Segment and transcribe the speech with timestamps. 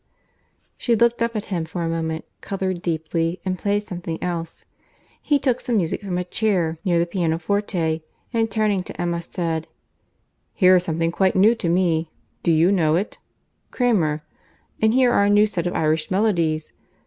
[0.79, 4.65] She looked up at him for a moment, coloured deeply, and played something else.
[5.21, 8.01] He took some music from a chair near the pianoforte,
[8.33, 9.67] and turning to Emma, said,
[10.55, 12.09] "Here is something quite new to me.
[12.41, 16.73] Do you know it?—Cramer.—And here are a new set of Irish melodies.